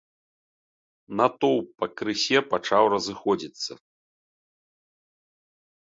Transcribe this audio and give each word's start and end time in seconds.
Натоўп 1.19 1.67
пакрысе 1.85 2.37
пачаў 2.55 2.83
разыходзіцца. 2.97 3.71